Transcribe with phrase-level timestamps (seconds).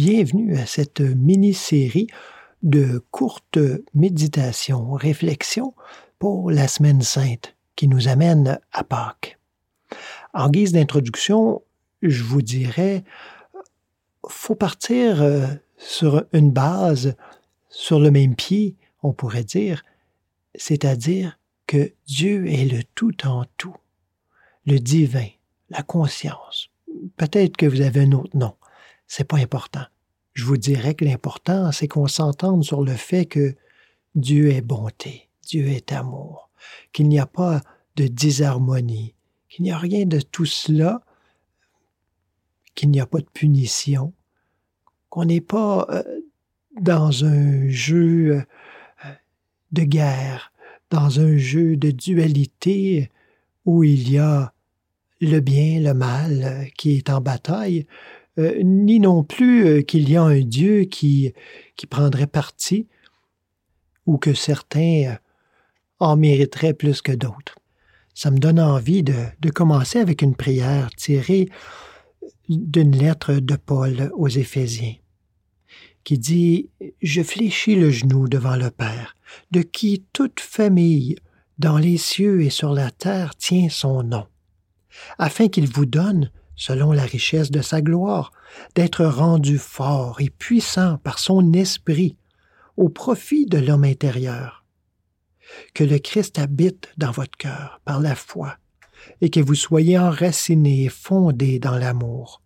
[0.00, 2.06] bienvenue à cette mini-série
[2.62, 3.58] de courtes
[3.94, 5.74] méditations, réflexions
[6.20, 9.40] pour la semaine sainte qui nous amène à Pâques.
[10.34, 11.62] En guise d'introduction,
[12.02, 13.02] je vous dirais,
[14.28, 15.48] faut partir euh,
[15.78, 17.16] sur une base,
[17.68, 19.82] sur le même pied, on pourrait dire,
[20.54, 23.76] c'est-à-dire que Dieu est le tout en tout,
[24.64, 25.26] le divin,
[25.70, 26.70] la conscience.
[27.16, 28.54] Peut-être que vous avez un autre nom
[29.08, 29.84] c'est pas important.
[30.34, 33.56] Je vous dirais que l'important, c'est qu'on s'entende sur le fait que
[34.14, 36.50] Dieu est bonté, Dieu est amour,
[36.92, 37.62] qu'il n'y a pas
[37.96, 39.14] de disharmonie,
[39.48, 41.02] qu'il n'y a rien de tout cela,
[42.74, 44.12] qu'il n'y a pas de punition,
[45.08, 46.20] qu'on n'est pas euh,
[46.80, 48.42] dans un jeu euh,
[49.72, 50.52] de guerre,
[50.90, 53.10] dans un jeu de dualité
[53.64, 54.52] où il y a
[55.20, 57.86] le bien, le mal euh, qui est en bataille,
[58.38, 61.32] euh, ni non plus euh, qu'il y a un Dieu qui,
[61.76, 62.86] qui prendrait parti
[64.06, 65.14] ou que certains euh,
[65.98, 67.58] en mériteraient plus que d'autres.
[68.14, 71.48] Ça me donne envie de, de commencer avec une prière tirée
[72.48, 74.94] d'une lettre de Paul aux Éphésiens,
[76.04, 76.70] qui dit
[77.02, 79.16] Je fléchis le genou devant le Père,
[79.50, 81.16] de qui toute famille
[81.58, 84.26] dans les cieux et sur la terre tient son nom,
[85.18, 88.32] afin qu'il vous donne selon la richesse de sa gloire,
[88.74, 92.16] d'être rendu fort et puissant par son esprit
[92.76, 94.64] au profit de l'homme intérieur.
[95.72, 98.56] Que le Christ habite dans votre cœur par la foi
[99.20, 102.42] et que vous soyez enracinés et fondés dans l'amour,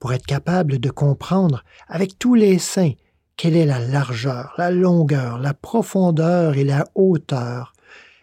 [0.00, 2.92] pour être capable de comprendre avec tous les saints
[3.36, 7.74] quelle est la largeur, la longueur, la profondeur et la hauteur,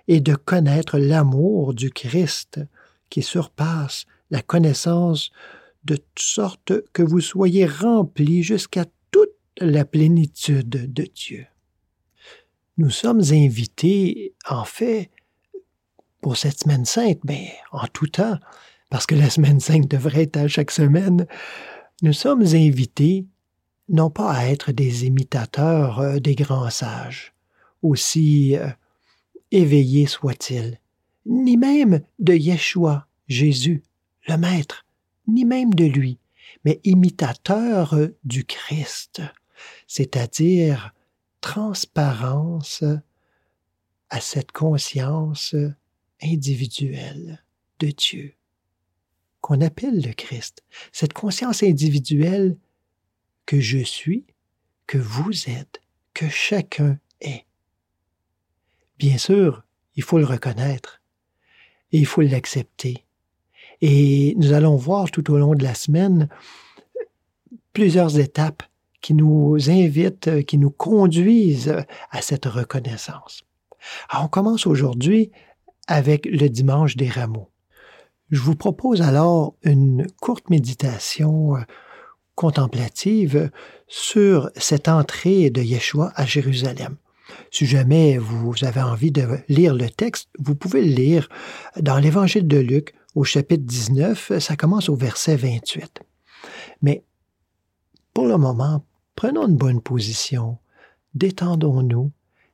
[0.07, 2.59] et de connaître l'amour du Christ
[3.09, 5.31] qui surpasse la connaissance
[5.83, 9.29] de sorte que vous soyez remplis jusqu'à toute
[9.59, 11.45] la plénitude de Dieu.
[12.77, 15.11] Nous sommes invités, en fait,
[16.21, 18.39] pour cette semaine sainte, mais en tout temps,
[18.89, 21.27] parce que la semaine sainte devrait être à chaque semaine,
[22.01, 23.27] nous sommes invités
[23.89, 27.33] non pas à être des imitateurs euh, des grands sages,
[27.81, 28.69] aussi euh,
[29.51, 30.79] éveillés soient-ils,
[31.25, 33.83] ni même de Yeshua, Jésus,
[34.27, 34.85] le Maître,
[35.27, 36.19] ni même de lui,
[36.65, 39.21] mais imitateur du Christ,
[39.87, 40.93] c'est-à-dire
[41.41, 42.83] transparence
[44.09, 45.55] à cette conscience
[46.21, 47.43] individuelle
[47.79, 48.35] de Dieu,
[49.39, 52.57] qu'on appelle le Christ, cette conscience individuelle
[53.45, 54.25] que je suis,
[54.85, 55.81] que vous êtes,
[56.13, 57.45] que chacun est.
[58.99, 59.63] Bien sûr,
[59.95, 61.01] il faut le reconnaître
[61.91, 63.03] et il faut l'accepter.
[63.81, 66.29] Et nous allons voir tout au long de la semaine
[67.73, 68.63] plusieurs étapes
[69.01, 71.75] qui nous invitent, qui nous conduisent
[72.11, 73.43] à cette reconnaissance.
[74.09, 75.31] Alors, on commence aujourd'hui
[75.87, 77.49] avec le dimanche des rameaux.
[78.29, 81.61] Je vous propose alors une courte méditation euh,
[82.35, 83.51] contemplative
[83.87, 86.95] sur cette entrée de Yeshua à Jérusalem.
[87.51, 91.29] Si jamais vous avez envie de lire le texte, vous pouvez le lire
[91.79, 96.01] dans l'Évangile de Luc au chapitre 19, ça commence au verset 28.
[96.81, 97.03] Mais
[98.13, 98.85] pour le moment,
[99.15, 100.57] prenons une bonne position,
[101.13, 102.11] détendons-nous,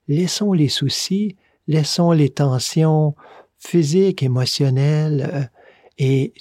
[0.08, 1.36] laissons les soucis,
[1.68, 3.16] laissons les tensions
[3.58, 5.44] physiques, émotionnelles euh,
[5.98, 6.34] et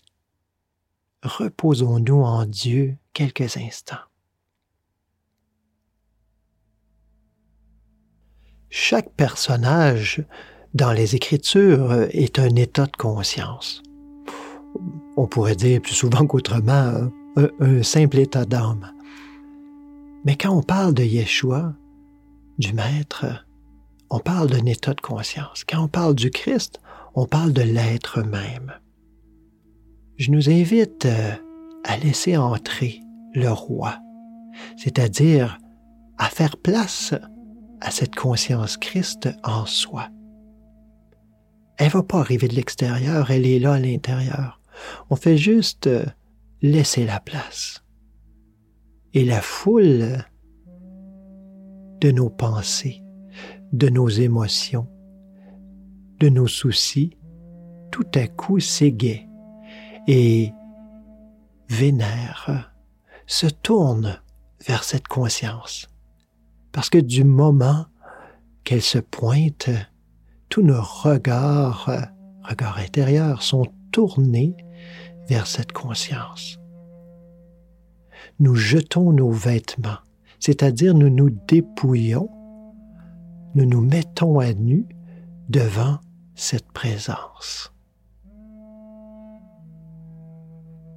[1.23, 3.97] reposons-nous en Dieu quelques instants.
[8.69, 10.23] Chaque personnage
[10.75, 13.83] dans les Écritures est un état de conscience
[15.17, 17.11] on pourrait dire plus souvent qu'autrement,
[17.61, 18.91] un, simple état d'âme.
[20.25, 21.75] Mais quand on parle de Yeshua,
[22.59, 23.47] du Maître,
[24.11, 25.65] on parle d'un état de conscience.
[25.69, 26.81] Quand on parle du Christ,
[27.15, 28.73] on parle de l'être même.
[30.17, 31.33] Je nous invite euh,
[31.85, 33.01] à laisser entrer
[33.35, 33.99] le roi,
[34.77, 35.59] c'est-à-dire
[36.19, 37.15] à faire place
[37.81, 40.09] à cette conscience Christ en soi.
[41.77, 44.61] Elle ne va pas arriver de l'extérieur, elle est là à l'intérieur.
[45.11, 46.05] On fait juste euh,
[46.63, 47.85] laisser la place.
[49.15, 50.25] Et la foule
[52.01, 53.03] de nos pensées,
[53.73, 54.89] de nos émotions,
[56.21, 57.17] de nos soucis,
[57.91, 59.27] tout à coup s'égaie
[60.07, 60.53] et
[61.69, 62.73] vénère,
[63.27, 64.21] se tourne
[64.67, 65.89] vers cette conscience.
[66.73, 67.87] Parce que du moment
[68.65, 69.71] qu'elle se pointe,
[70.49, 71.91] tous nos regards,
[72.43, 74.57] regards intérieurs, sont tournés
[75.29, 76.59] vers cette conscience.
[78.39, 79.99] nous jetons nos vêtements,
[80.41, 82.29] c'est-à-dire nous nous dépouillons,
[83.55, 84.87] nous nous mettons à nu
[85.49, 85.99] devant
[86.35, 87.73] cette présence.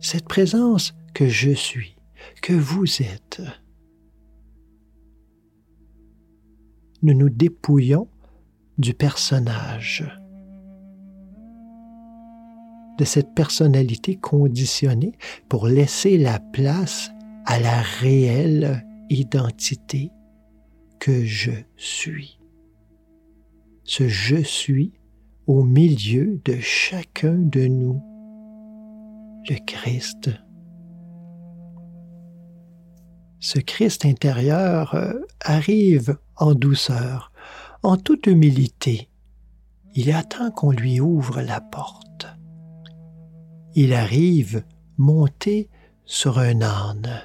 [0.02, 1.96] Cette présence que je suis,
[2.42, 3.42] que vous êtes.
[7.02, 8.10] Nous nous dépouillons
[8.78, 10.06] du personnage,
[13.00, 15.14] de cette personnalité conditionnée
[15.48, 17.10] pour laisser la place
[17.46, 20.12] à la réelle identité
[21.00, 22.40] que je suis.
[23.86, 24.92] Ce je suis
[25.48, 28.04] au milieu de chacun de nous,
[29.50, 30.30] le Christ.
[33.40, 37.32] Ce Christ intérieur euh, arrive en douceur,
[37.82, 39.10] en toute humilité.
[39.96, 42.28] Il attend qu'on lui ouvre la porte.
[43.76, 44.64] Il arrive
[44.98, 45.70] monté
[46.06, 47.22] sur un âne.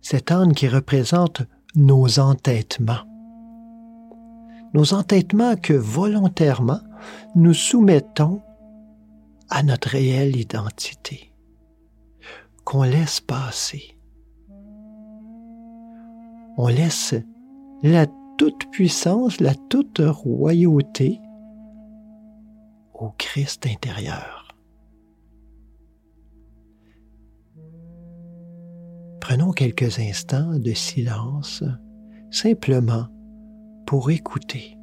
[0.00, 1.42] Cet âne qui représente
[1.74, 3.04] nos entêtements.
[4.72, 6.80] Nos entêtements que volontairement
[7.34, 8.42] nous soumettons
[9.48, 11.32] à notre réelle identité,
[12.64, 13.98] qu'on laisse passer.
[16.56, 17.14] On laisse
[17.82, 18.06] la
[18.38, 21.20] toute puissance, la toute royauté
[22.94, 24.35] au Christ intérieur.
[29.28, 31.64] Prenons quelques instants de silence
[32.30, 33.08] simplement
[33.84, 34.78] pour écouter.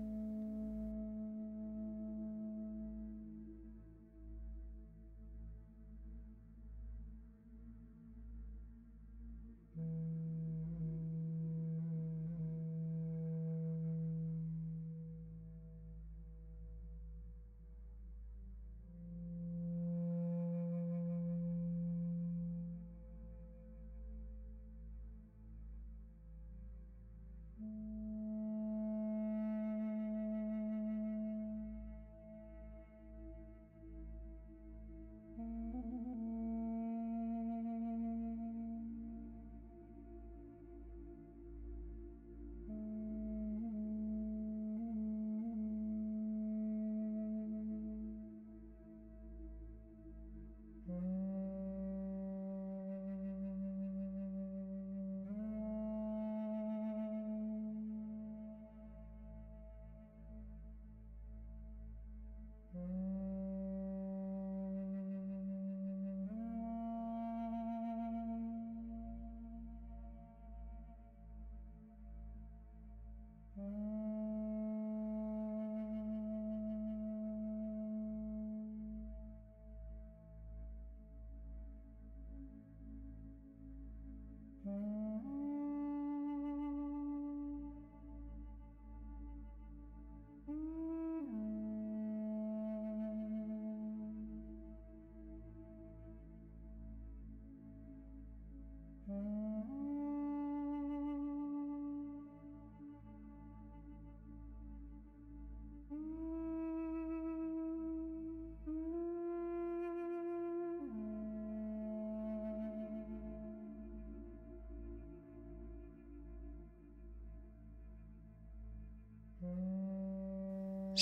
[73.63, 73.92] Mm-hmm.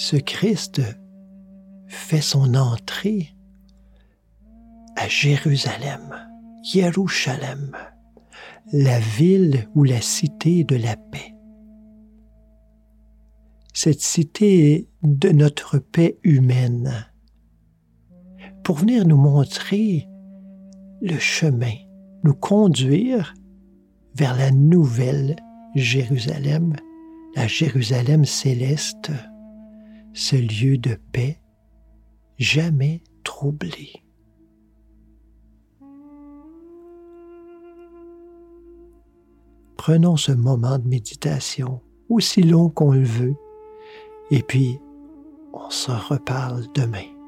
[0.02, 0.82] Ce Christ
[1.86, 3.36] fait son entrée
[4.96, 6.16] à Jérusalem,
[6.64, 7.78] Jérusalem,
[8.74, 11.36] la ville ou la cité de la paix.
[13.76, 17.06] Cette cité de notre paix humaine,
[18.64, 20.10] pour venir nous montrer
[21.00, 21.76] le chemin,
[22.24, 23.36] nous conduire
[24.16, 25.36] vers la nouvelle
[25.76, 26.76] Jérusalem,
[27.36, 29.12] la Jérusalem céleste
[30.14, 31.42] ce lieu de paix
[32.38, 34.04] jamais troublé.
[39.78, 43.36] Prenons ce moment de méditation, aussi long qu'on le veut,
[44.30, 44.80] et puis
[45.54, 47.21] on se reparle demain.